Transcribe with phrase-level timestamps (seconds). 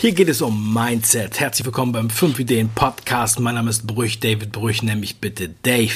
[0.00, 1.40] Hier geht es um Mindset.
[1.40, 3.40] Herzlich willkommen beim 5 Ideen Podcast.
[3.40, 5.90] Mein Name ist Brüch, David Brüch, nämlich bitte Dave.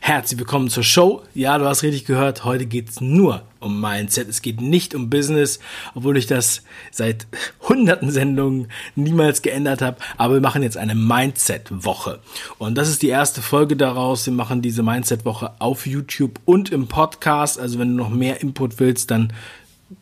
[0.00, 1.22] Herzlich willkommen zur Show.
[1.32, 4.28] Ja, du hast richtig gehört, heute geht es nur um Mindset.
[4.28, 5.58] Es geht nicht um Business,
[5.94, 7.26] obwohl ich das seit
[7.66, 9.96] hunderten Sendungen niemals geändert habe.
[10.18, 12.20] Aber wir machen jetzt eine Mindset-Woche.
[12.58, 14.26] Und das ist die erste Folge daraus.
[14.26, 17.58] Wir machen diese Mindset-Woche auf YouTube und im Podcast.
[17.58, 19.32] Also wenn du noch mehr Input willst, dann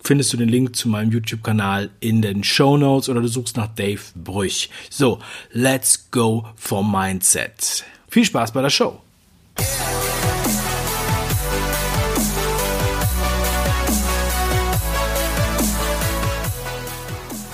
[0.02, 3.68] findest du den Link zu meinem YouTube-Kanal in den Show Notes oder du suchst nach
[3.74, 4.70] Dave Brüch.
[4.90, 5.18] So,
[5.52, 7.84] let's go for Mindset.
[8.08, 9.00] Viel Spaß bei der Show.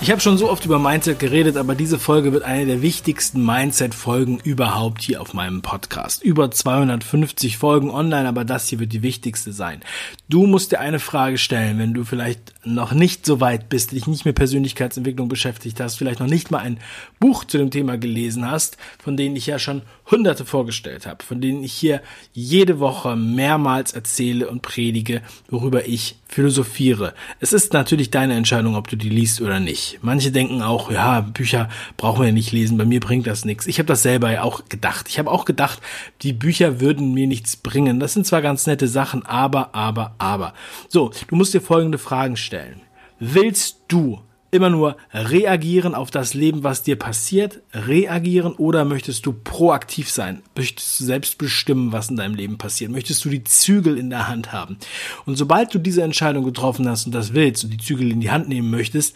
[0.03, 3.45] Ich habe schon so oft über Mindset geredet, aber diese Folge wird eine der wichtigsten
[3.45, 6.23] Mindset-Folgen überhaupt hier auf meinem Podcast.
[6.23, 9.81] Über 250 Folgen online, aber das hier wird die wichtigste sein.
[10.27, 14.07] Du musst dir eine Frage stellen, wenn du vielleicht noch nicht so weit bist, dich
[14.07, 16.79] nicht mit Persönlichkeitsentwicklung beschäftigt hast, vielleicht noch nicht mal ein
[17.19, 21.41] Buch zu dem Thema gelesen hast, von denen ich ja schon hunderte vorgestellt habe, von
[21.41, 22.01] denen ich hier
[22.33, 27.13] jede Woche mehrmals erzähle und predige, worüber ich philosophiere.
[27.39, 29.90] Es ist natürlich deine Entscheidung, ob du die liest oder nicht.
[30.01, 33.67] Manche denken auch, ja, Bücher brauchen wir nicht lesen, bei mir bringt das nichts.
[33.67, 35.07] Ich habe das selber ja auch gedacht.
[35.09, 35.81] Ich habe auch gedacht,
[36.21, 37.99] die Bücher würden mir nichts bringen.
[37.99, 40.53] Das sind zwar ganz nette Sachen, aber, aber, aber.
[40.89, 42.81] So, du musst dir folgende Fragen stellen.
[43.19, 49.33] Willst du immer nur reagieren auf das Leben, was dir passiert, reagieren oder möchtest du
[49.33, 50.43] proaktiv sein?
[50.55, 52.91] Möchtest du selbst bestimmen, was in deinem Leben passiert?
[52.91, 54.77] Möchtest du die Zügel in der Hand haben?
[55.25, 58.31] Und sobald du diese Entscheidung getroffen hast und das willst und die Zügel in die
[58.31, 59.15] Hand nehmen möchtest,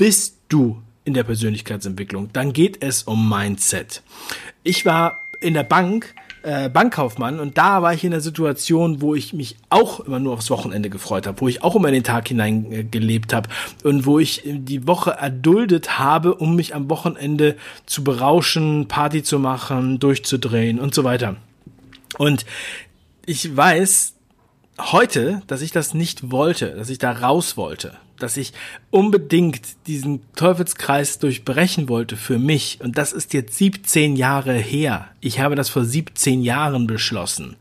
[0.00, 2.30] bist du in der Persönlichkeitsentwicklung.
[2.32, 4.02] Dann geht es um Mindset.
[4.62, 9.14] Ich war in der Bank äh, Bankkaufmann und da war ich in der Situation, wo
[9.14, 12.02] ich mich auch immer nur aufs Wochenende gefreut habe, wo ich auch immer in den
[12.02, 13.50] Tag hinein äh, gelebt habe
[13.84, 19.38] und wo ich die Woche erduldet habe, um mich am Wochenende zu berauschen, Party zu
[19.38, 21.36] machen, durchzudrehen und so weiter.
[22.16, 22.46] Und
[23.26, 24.14] ich weiß
[24.92, 28.52] heute, dass ich das nicht wollte, dass ich da raus wollte dass ich
[28.90, 32.78] unbedingt diesen Teufelskreis durchbrechen wollte für mich.
[32.82, 35.08] Und das ist jetzt 17 Jahre her.
[35.20, 37.56] Ich habe das vor 17 Jahren beschlossen.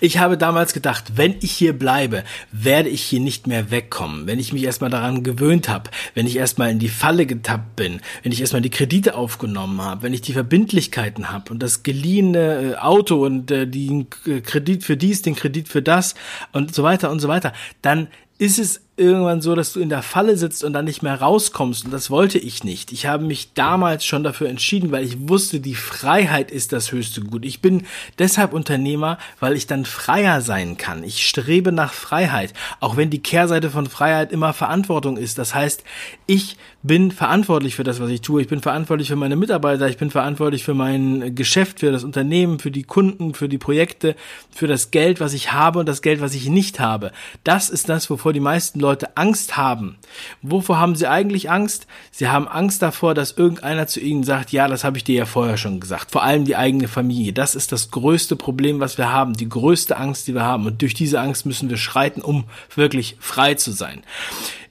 [0.00, 4.26] Ich habe damals gedacht, wenn ich hier bleibe, werde ich hier nicht mehr wegkommen.
[4.26, 8.00] Wenn ich mich erstmal daran gewöhnt habe, wenn ich erstmal in die Falle getappt bin,
[8.22, 12.72] wenn ich erstmal die Kredite aufgenommen habe, wenn ich die Verbindlichkeiten habe und das geliehene
[12.72, 16.14] äh, Auto und äh, den Kredit für dies, den Kredit für das
[16.52, 17.52] und so weiter und so weiter,
[17.82, 18.08] dann
[18.38, 21.86] ist es irgendwann so, dass du in der Falle sitzt und dann nicht mehr rauskommst.
[21.86, 22.92] Und das wollte ich nicht.
[22.92, 27.22] Ich habe mich damals schon dafür entschieden, weil ich wusste, die Freiheit ist das höchste
[27.22, 27.44] Gut.
[27.44, 27.86] Ich bin
[28.18, 31.02] deshalb Unternehmer, weil ich dann freier sein kann.
[31.02, 35.38] Ich strebe nach Freiheit, auch wenn die Kehrseite von Freiheit immer Verantwortung ist.
[35.38, 35.82] Das heißt,
[36.26, 38.42] ich bin verantwortlich für das, was ich tue.
[38.42, 39.88] Ich bin verantwortlich für meine Mitarbeiter.
[39.88, 44.14] Ich bin verantwortlich für mein Geschäft, für das Unternehmen, für die Kunden, für die Projekte,
[44.50, 47.12] für das Geld, was ich habe und das Geld, was ich nicht habe.
[47.44, 49.98] Das ist das, wovor die meisten Leute Leute Angst haben.
[50.42, 51.86] Wovor haben sie eigentlich Angst?
[52.10, 55.26] Sie haben Angst davor, dass irgendeiner zu ihnen sagt, ja, das habe ich dir ja
[55.26, 56.10] vorher schon gesagt.
[56.10, 57.32] Vor allem die eigene Familie.
[57.32, 59.34] Das ist das größte Problem, was wir haben.
[59.34, 60.66] Die größte Angst, die wir haben.
[60.66, 64.02] Und durch diese Angst müssen wir schreiten, um wirklich frei zu sein.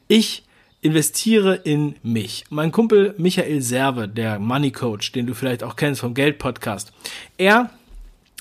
[0.10, 0.44] Ich
[0.82, 2.44] investiere in mich.
[2.50, 6.92] Mein Kumpel Michael Serve, der Money Coach, den du vielleicht auch kennst vom Geld Podcast,
[7.38, 7.70] er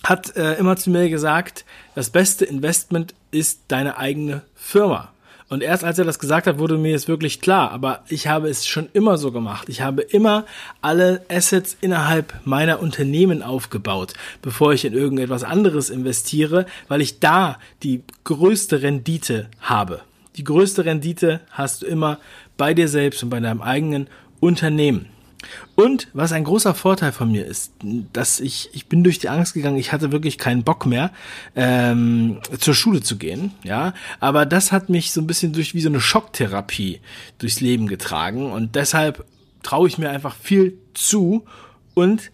[0.05, 5.13] hat äh, immer zu mir gesagt, das beste Investment ist deine eigene Firma.
[5.49, 7.71] Und erst als er das gesagt hat, wurde mir es wirklich klar.
[7.71, 9.69] Aber ich habe es schon immer so gemacht.
[9.69, 10.45] Ich habe immer
[10.83, 17.59] alle Assets innerhalb meiner Unternehmen aufgebaut, bevor ich in irgendetwas anderes investiere, weil ich da
[17.83, 20.03] die größte Rendite habe.
[20.37, 22.19] Die größte Rendite hast du immer
[22.57, 24.09] bei dir selbst und bei deinem eigenen
[24.41, 25.07] Unternehmen.
[25.75, 27.73] Und was ein großer Vorteil von mir ist,
[28.13, 31.13] dass ich, ich bin durch die Angst gegangen, ich hatte wirklich keinen Bock mehr,
[31.55, 33.95] ähm, zur Schule zu gehen, ja.
[34.19, 37.01] Aber das hat mich so ein bisschen durch wie so eine Schocktherapie
[37.39, 39.25] durchs Leben getragen und deshalb
[39.63, 41.45] traue ich mir einfach viel zu
[41.95, 42.31] und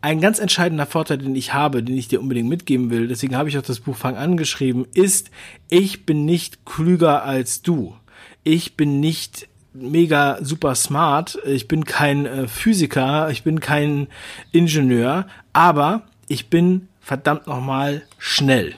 [0.00, 3.48] ein ganz entscheidender Vorteil, den ich habe, den ich dir unbedingt mitgeben will, deswegen habe
[3.48, 5.30] ich auch das Buch Fang angeschrieben, ist,
[5.68, 7.96] ich bin nicht klüger als du.
[8.44, 11.38] Ich bin nicht mega super smart.
[11.46, 14.08] Ich bin kein äh, Physiker, ich bin kein
[14.52, 18.74] Ingenieur, aber ich bin verdammt nochmal schnell.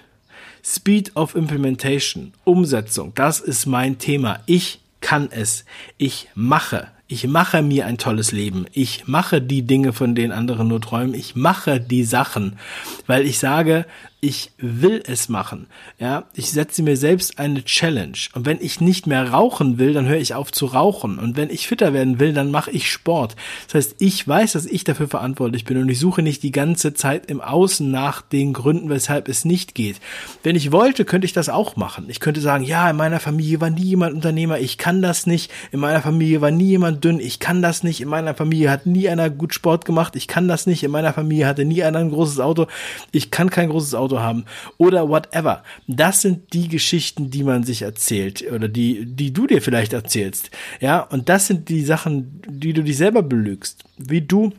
[0.62, 4.40] Speed of Implementation, Umsetzung, das ist mein Thema.
[4.46, 5.64] Ich kann es.
[5.96, 6.88] Ich mache.
[7.06, 8.66] Ich mache mir ein tolles Leben.
[8.72, 11.14] Ich mache die Dinge, von denen andere nur träumen.
[11.14, 12.58] Ich mache die Sachen,
[13.06, 13.86] weil ich sage,
[14.20, 15.68] ich will es machen.
[16.00, 18.18] Ja, ich setze mir selbst eine Challenge.
[18.34, 21.20] Und wenn ich nicht mehr rauchen will, dann höre ich auf zu rauchen.
[21.20, 23.36] Und wenn ich fitter werden will, dann mache ich Sport.
[23.66, 26.94] Das heißt, ich weiß, dass ich dafür verantwortlich bin und ich suche nicht die ganze
[26.94, 30.00] Zeit im Außen nach den Gründen, weshalb es nicht geht.
[30.42, 32.06] Wenn ich wollte, könnte ich das auch machen.
[32.08, 35.52] Ich könnte sagen, ja, in meiner Familie war nie jemand Unternehmer, ich kann das nicht.
[35.70, 38.00] In meiner Familie war nie jemand dünn, ich kann das nicht.
[38.00, 40.82] In meiner Familie hat nie einer gut Sport gemacht, ich kann das nicht.
[40.82, 42.66] In meiner Familie hatte nie einer ein großes Auto,
[43.12, 44.44] ich kann kein großes Auto Auto haben
[44.76, 45.62] oder whatever.
[45.86, 50.50] Das sind die Geschichten, die man sich erzählt oder die, die du dir vielleicht erzählst.
[50.80, 53.84] Ja, und das sind die Sachen, die du dich selber belügst.
[53.96, 54.52] Wie du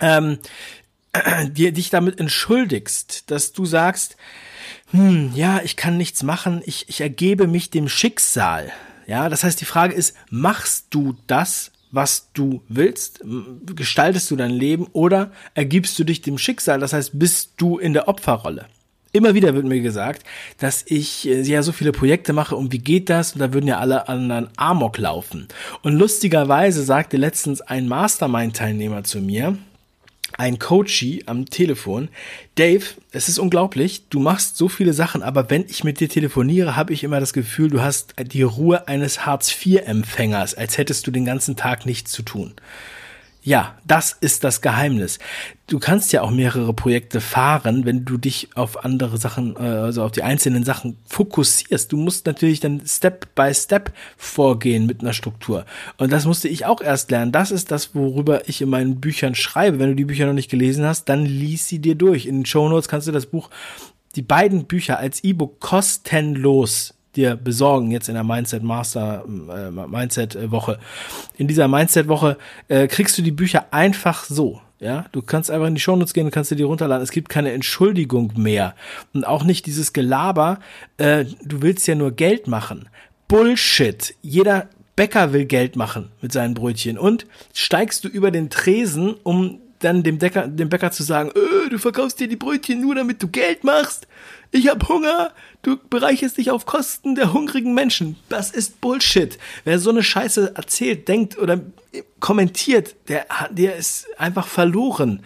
[0.00, 0.38] ähm,
[1.50, 4.16] dir, dich damit entschuldigst, dass du sagst,
[4.90, 8.70] hm, ja, ich kann nichts machen, ich, ich ergebe mich dem Schicksal.
[9.06, 13.20] Ja, das heißt, die Frage ist, machst du das, was du willst?
[13.74, 16.80] Gestaltest du dein Leben oder ergibst du dich dem Schicksal?
[16.80, 18.66] Das heißt, bist du in der Opferrolle?
[19.12, 20.24] Immer wieder wird mir gesagt,
[20.58, 23.32] dass ich äh, ja so viele Projekte mache und wie geht das?
[23.32, 25.48] Und da würden ja alle anderen Amok laufen.
[25.82, 29.56] Und lustigerweise sagte letztens ein Mastermind-Teilnehmer zu mir,
[30.36, 32.08] ein Coachie am Telefon,
[32.54, 36.76] Dave, es ist unglaublich, du machst so viele Sachen, aber wenn ich mit dir telefoniere,
[36.76, 41.24] habe ich immer das Gefühl, du hast die Ruhe eines Hartz-IV-Empfängers, als hättest du den
[41.24, 42.54] ganzen Tag nichts zu tun.
[43.42, 45.18] Ja, das ist das Geheimnis.
[45.68, 50.02] Du kannst ja auch mehrere Projekte fahren, wenn du dich auf andere Sachen, äh, also
[50.02, 51.92] auf die einzelnen Sachen fokussierst.
[51.92, 55.64] Du musst natürlich dann Step by Step vorgehen mit einer Struktur.
[55.98, 57.32] Und das musste ich auch erst lernen.
[57.32, 59.78] Das ist das, worüber ich in meinen Büchern schreibe.
[59.78, 62.26] Wenn du die Bücher noch nicht gelesen hast, dann lies sie dir durch.
[62.26, 63.50] In den Show Notes kannst du das Buch,
[64.16, 70.50] die beiden Bücher als E-Book kostenlos dir besorgen jetzt in der Mindset Master äh, Mindset
[70.50, 70.78] Woche.
[71.36, 72.38] In dieser Mindset Woche
[72.68, 74.62] äh, kriegst du die Bücher einfach so.
[74.80, 77.02] Ja, du kannst einfach in die Shownotes gehen und kannst dir die runterladen.
[77.02, 78.76] Es gibt keine Entschuldigung mehr
[79.12, 80.60] und auch nicht dieses Gelaber.
[80.98, 82.88] Äh, du willst ja nur Geld machen.
[83.26, 84.14] Bullshit.
[84.22, 89.60] Jeder Bäcker will Geld machen mit seinen Brötchen und steigst du über den Tresen, um
[89.80, 93.22] dann dem, Decker, dem Bäcker zu sagen, öh, du verkaufst dir die Brötchen nur, damit
[93.22, 94.06] du Geld machst
[94.50, 95.32] ich hab Hunger,
[95.62, 98.16] du bereicherst dich auf Kosten der hungrigen Menschen.
[98.28, 99.38] Das ist Bullshit.
[99.64, 101.60] Wer so eine Scheiße erzählt, denkt oder
[102.20, 105.22] kommentiert, der, der ist einfach verloren.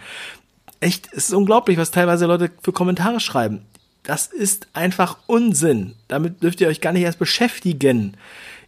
[0.79, 3.65] Echt, es ist unglaublich, was teilweise Leute für Kommentare schreiben.
[4.03, 5.95] Das ist einfach Unsinn.
[6.09, 8.17] Damit dürft ihr euch gar nicht erst beschäftigen.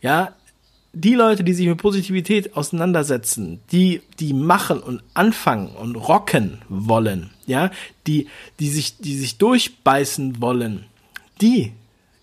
[0.02, 0.34] Ja,
[0.96, 7.32] die Leute, die sich mit Positivität auseinandersetzen, die, die machen und anfangen und rocken wollen,
[7.46, 7.70] ja,
[8.08, 8.28] die,
[8.60, 10.86] die sich, die sich durchbeißen wollen,
[11.42, 11.74] die,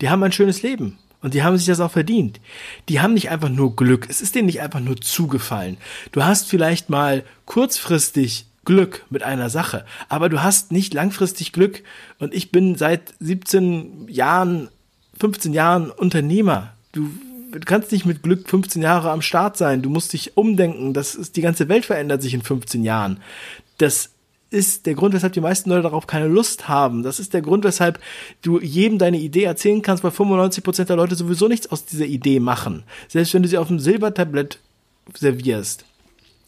[0.01, 0.99] die haben ein schönes Leben.
[1.21, 2.41] Und die haben sich das auch verdient.
[2.89, 4.09] Die haben nicht einfach nur Glück.
[4.11, 5.77] Es ist denen nicht einfach nur zugefallen.
[6.11, 11.85] Du hast vielleicht mal kurzfristig Glück mit einer Sache, aber du hast nicht langfristig Glück.
[12.19, 14.69] Und ich bin seit 17 Jahren,
[15.21, 16.73] 15 Jahren Unternehmer.
[16.91, 17.11] Du
[17.53, 19.83] du kannst nicht mit Glück 15 Jahre am Start sein.
[19.83, 20.93] Du musst dich umdenken.
[20.93, 23.21] Das ist, die ganze Welt verändert sich in 15 Jahren.
[23.79, 24.11] Das
[24.51, 27.03] ist der Grund, weshalb die meisten Leute darauf keine Lust haben.
[27.03, 27.99] Das ist der Grund, weshalb
[28.43, 32.39] du jedem deine Idee erzählen kannst, weil 95% der Leute sowieso nichts aus dieser Idee
[32.39, 32.85] machen.
[33.09, 34.59] Selbst wenn du sie auf dem Silbertablett
[35.15, 35.87] servierst.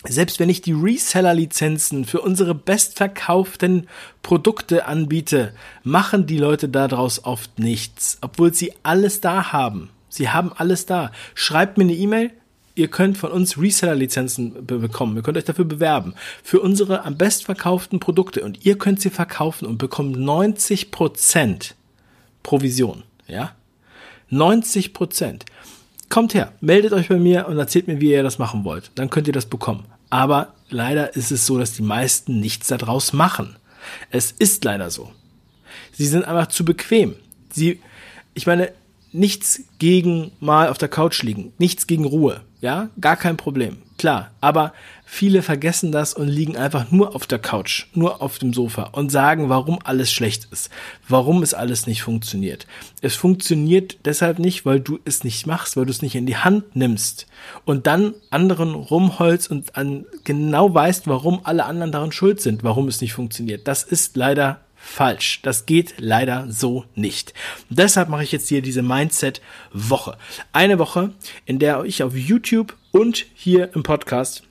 [0.07, 3.89] Selbst wenn ich die Reseller-Lizenzen für unsere bestverkauften
[4.23, 9.89] Produkte anbiete, machen die Leute daraus oft nichts, obwohl sie alles da haben.
[10.15, 11.11] Sie haben alles da.
[11.35, 12.31] Schreibt mir eine E-Mail.
[12.77, 15.17] Ihr könnt von uns Reseller-Lizenzen be bekommen.
[15.17, 16.15] Ihr könnt euch dafür bewerben.
[16.45, 18.45] Für unsere am bestverkauften Produkte.
[18.45, 21.73] Und ihr könnt sie verkaufen und bekommt 90%
[22.45, 23.03] Provision.
[23.27, 23.57] Ja?
[24.31, 25.41] 90%.
[26.11, 28.93] Kommt her, meldet euch bei mir und erzählt mir, wie ihr das machen wollt.
[28.95, 29.85] Dann könnt ihr das bekommen.
[30.11, 33.57] Aber leider ist es so, dass die meisten nichts daraus machen.
[34.11, 35.11] Es ist leider so.
[35.91, 37.17] Sie sind einfach zu bequem.
[37.51, 37.81] Sie,
[38.35, 38.73] ich meine,
[39.15, 44.31] nichts gegen mal auf der Couch liegen, nichts gegen Ruhe, ja, gar kein Problem, klar.
[44.41, 44.73] Aber
[45.05, 49.13] viele vergessen das und liegen einfach nur auf der Couch, nur auf dem Sofa und
[49.13, 50.71] sagen, warum alles schlecht ist,
[51.07, 52.67] warum es alles nicht funktioniert.
[53.03, 56.39] Es funktioniert deshalb nicht, weil du es nicht machst, weil du es nicht in die
[56.39, 57.27] Hand nimmst
[57.65, 62.89] und dann anderen rumholst und an genau weißt, warum alle anderen daran schuld sind, warum
[62.89, 63.69] es nicht funktioniert.
[63.69, 65.41] Das ist leider falsch.
[65.43, 67.35] Das geht leider so nicht.
[67.71, 70.17] deshalb mache ich jetzt hier diese Mindset-Woche.
[70.53, 71.13] Eine Woche,
[71.47, 74.45] in der ich auf YouTube und hier im Podcast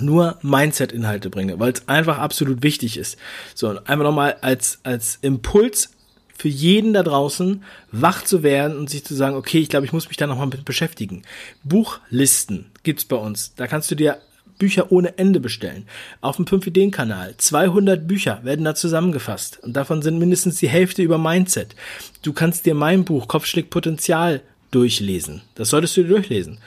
[0.00, 3.18] nur Mindset-Inhalte bringe, weil es einfach absolut wichtig ist.
[3.54, 5.90] So, und einfach nochmal als, als Impuls
[6.36, 9.92] für jeden da draußen, wach zu werden und sich zu sagen, okay, ich glaube, ich
[9.92, 11.22] muss mich da nochmal mit beschäftigen.
[11.64, 13.54] Buchlisten gibt's bei uns.
[13.56, 14.18] Da kannst du dir
[14.58, 15.86] Bücher ohne Ende bestellen.
[16.20, 17.34] Auf dem 5-Ideen-Kanal.
[17.36, 19.58] 200 Bücher werden da zusammengefasst.
[19.62, 21.74] Und davon sind mindestens die Hälfte über Mindset.
[22.22, 25.42] Du kannst dir mein Buch Kopfschläg Potenzial durchlesen.
[25.54, 26.58] Das solltest du dir durchlesen.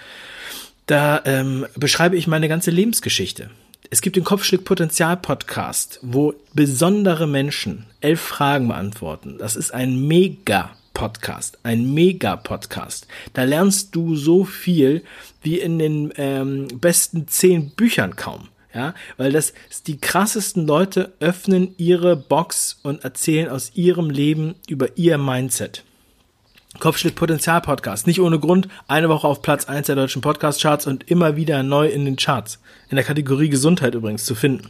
[0.88, 3.50] Da ähm, beschreibe ich meine ganze Lebensgeschichte.
[3.89, 9.38] Es gibt den Kopfschläg Potenzial Podcast, wo besondere Menschen elf Fragen beantworten.
[9.38, 13.07] Das ist ein mega Podcast, ein Mega-Podcast.
[13.33, 15.03] Da lernst du so viel
[15.41, 18.50] wie in den ähm, besten zehn Büchern kaum.
[18.74, 19.53] Ja, weil das
[19.88, 25.83] die krassesten Leute öffnen ihre Box und erzählen aus ihrem Leben über ihr Mindset.
[26.79, 28.07] Kopfschlitt Potenzial Podcast.
[28.07, 28.69] Nicht ohne Grund.
[28.88, 32.15] Eine Woche auf Platz 1 der deutschen Podcast Charts und immer wieder neu in den
[32.15, 32.60] Charts.
[32.89, 34.69] In der Kategorie Gesundheit übrigens zu finden.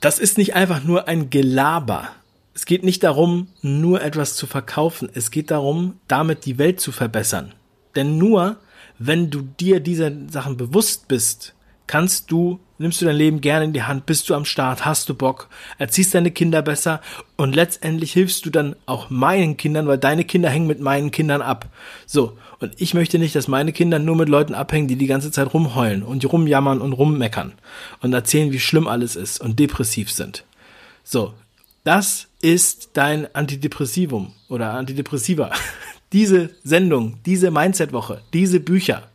[0.00, 2.10] Das ist nicht einfach nur ein Gelaber
[2.54, 5.08] es geht nicht darum, nur etwas zu verkaufen.
[5.14, 7.54] Es geht darum, damit die Welt zu verbessern.
[7.94, 8.56] Denn nur,
[8.98, 11.54] wenn du dir dieser Sachen bewusst bist,
[11.86, 15.08] kannst du, nimmst du dein Leben gerne in die Hand, bist du am Start, hast
[15.08, 17.00] du Bock, erziehst deine Kinder besser
[17.36, 21.42] und letztendlich hilfst du dann auch meinen Kindern, weil deine Kinder hängen mit meinen Kindern
[21.42, 21.68] ab.
[22.06, 22.36] So.
[22.60, 25.52] Und ich möchte nicht, dass meine Kinder nur mit Leuten abhängen, die die ganze Zeit
[25.52, 27.54] rumheulen und rumjammern und rummeckern
[28.00, 30.44] und erzählen, wie schlimm alles ist und depressiv sind.
[31.02, 31.34] So.
[31.84, 35.50] Das ist dein Antidepressivum oder Antidepressiva.
[36.12, 39.08] Diese Sendung, diese Mindset-Woche, diese Bücher.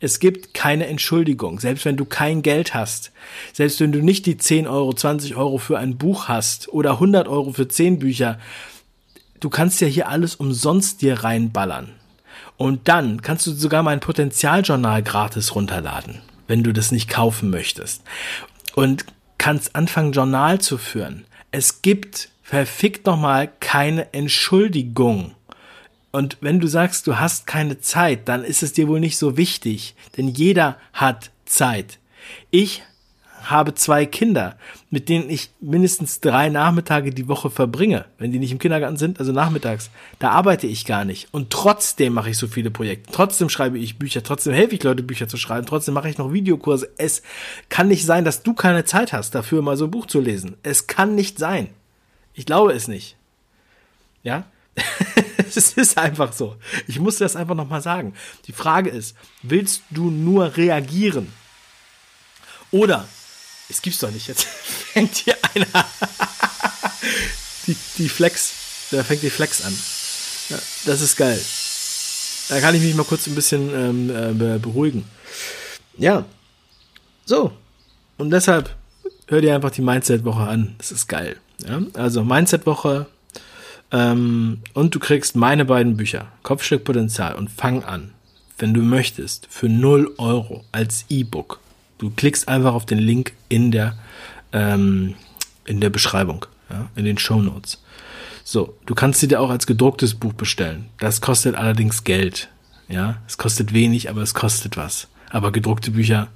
[0.00, 3.12] Es gibt keine Entschuldigung, selbst wenn du kein Geld hast,
[3.52, 7.28] selbst wenn du nicht die 10 Euro, 20 Euro für ein Buch hast oder 100
[7.28, 8.40] Euro für 10 Bücher.
[9.38, 11.90] Du kannst ja hier alles umsonst dir reinballern.
[12.56, 18.02] Und dann kannst du sogar mein Potenzialjournal gratis runterladen, wenn du das nicht kaufen möchtest.
[18.74, 19.04] Und
[19.38, 21.24] kannst anfangen, Journal zu führen.
[21.52, 25.34] Es gibt verfickt nochmal keine Entschuldigung.
[26.10, 29.36] Und wenn du sagst, du hast keine Zeit, dann ist es dir wohl nicht so
[29.36, 31.98] wichtig, denn jeder hat Zeit.
[32.50, 32.82] Ich
[33.50, 34.56] habe zwei Kinder,
[34.90, 39.18] mit denen ich mindestens drei Nachmittage die Woche verbringe, wenn die nicht im Kindergarten sind,
[39.18, 39.90] also nachmittags.
[40.18, 41.28] Da arbeite ich gar nicht.
[41.32, 43.12] Und trotzdem mache ich so viele Projekte.
[43.12, 46.32] Trotzdem schreibe ich Bücher, trotzdem helfe ich Leute, Bücher zu schreiben, trotzdem mache ich noch
[46.32, 46.90] Videokurse.
[46.96, 47.22] Es
[47.68, 50.56] kann nicht sein, dass du keine Zeit hast, dafür mal so ein Buch zu lesen.
[50.62, 51.68] Es kann nicht sein.
[52.34, 53.16] Ich glaube es nicht.
[54.22, 54.44] Ja?
[55.56, 56.56] es ist einfach so.
[56.86, 58.14] Ich muss das einfach nochmal sagen.
[58.46, 61.32] Die Frage ist, willst du nur reagieren?
[62.70, 63.06] Oder,
[63.68, 64.44] es gibt's doch nicht, jetzt
[64.92, 65.86] fängt hier einer
[67.66, 68.52] die, die Flex,
[68.90, 69.76] da fängt die Flex an.
[70.48, 71.40] Ja, das ist geil.
[72.48, 75.04] Da kann ich mich mal kurz ein bisschen ähm, äh, beruhigen.
[75.96, 76.24] Ja,
[77.24, 77.52] so.
[78.18, 78.74] Und deshalb
[79.28, 80.74] hör dir einfach die Mindset-Woche an.
[80.78, 81.36] Das ist geil.
[81.66, 81.80] Ja?
[81.94, 83.06] Also Mindset-Woche
[83.92, 88.12] ähm, und du kriegst meine beiden Bücher, Kopfschlägpotenzial und Fang an,
[88.58, 91.60] wenn du möchtest, für 0 Euro als E-Book.
[92.02, 93.96] Du klickst einfach auf den Link in der,
[94.52, 95.14] ähm,
[95.64, 96.90] in der Beschreibung, ja?
[96.96, 97.80] in den Show Notes.
[98.42, 100.86] So, du kannst sie dir auch als gedrucktes Buch bestellen.
[100.98, 102.48] Das kostet allerdings Geld.
[102.88, 105.06] Ja, es kostet wenig, aber es kostet was.
[105.30, 106.26] Aber gedruckte Bücher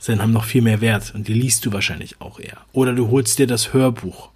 [0.00, 2.58] sind, haben noch viel mehr Wert und die liest du wahrscheinlich auch eher.
[2.72, 4.30] Oder du holst dir das Hörbuch.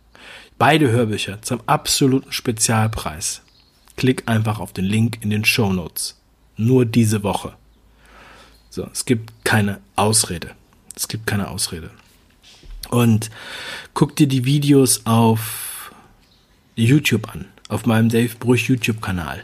[0.57, 3.43] Beide Hörbücher zum absoluten Spezialpreis.
[3.97, 6.17] Klick einfach auf den Link in den Show Notes.
[6.57, 7.55] Nur diese Woche.
[8.69, 10.53] So, es gibt keine Ausrede.
[10.97, 11.91] Es gibt keine Ausrede.
[12.91, 13.31] Und
[13.95, 15.93] guck dir die Videos auf
[16.75, 19.43] YouTube an, auf meinem Dave Brüch YouTube-Kanal.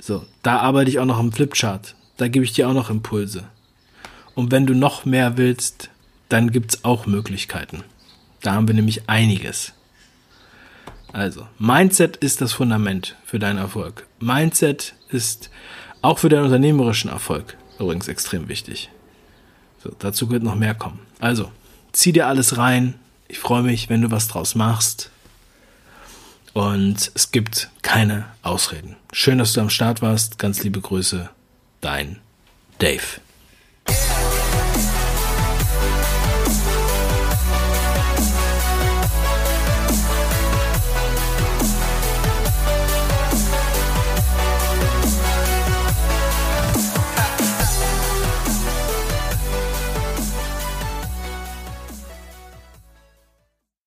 [0.00, 1.94] So, da arbeite ich auch noch am Flipchart.
[2.16, 3.44] Da gebe ich dir auch noch Impulse.
[4.34, 5.90] Und wenn du noch mehr willst,
[6.28, 7.84] dann gibt's auch Möglichkeiten.
[8.40, 9.72] Da haben wir nämlich einiges.
[11.12, 14.06] Also, Mindset ist das Fundament für deinen Erfolg.
[14.20, 15.50] Mindset ist
[16.02, 18.90] auch für deinen unternehmerischen Erfolg übrigens extrem wichtig.
[19.88, 21.00] So, dazu wird noch mehr kommen.
[21.18, 21.50] Also,
[21.92, 22.94] zieh dir alles rein.
[23.26, 25.10] Ich freue mich, wenn du was draus machst.
[26.52, 28.96] Und es gibt keine Ausreden.
[29.12, 30.38] Schön, dass du am Start warst.
[30.38, 31.30] Ganz liebe Grüße.
[31.80, 32.18] Dein
[32.78, 33.20] Dave.